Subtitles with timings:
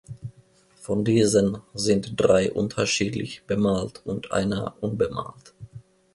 [0.77, 5.53] Von diesen sind drei unterschiedlich bemalt und einer unbemalt.